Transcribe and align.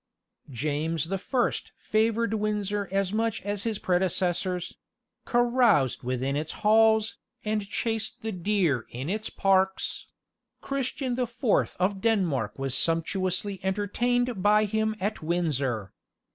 James 0.49 1.09
the 1.09 1.19
First 1.19 1.73
favoured 1.77 2.33
Windsor 2.33 2.89
as 2.91 3.13
much 3.13 3.39
as 3.43 3.65
his 3.65 3.77
predecessors; 3.77 4.75
caroused 5.25 6.01
within 6.01 6.35
its 6.35 6.53
halls, 6.65 7.17
and 7.45 7.67
chased 7.69 8.23
the 8.23 8.31
deer 8.31 8.87
in 8.89 9.11
its 9.11 9.29
parks; 9.29 10.07
Christian 10.59 11.13
the 11.13 11.27
Fourth 11.27 11.77
of 11.79 12.01
Denmark 12.01 12.57
was 12.57 12.73
sumptuously 12.73 13.59
entertained 13.61 14.41
by 14.41 14.65
him 14.65 14.95
at 14.99 15.21
Windsor. 15.21 15.93